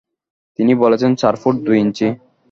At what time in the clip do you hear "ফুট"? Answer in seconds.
1.41-1.55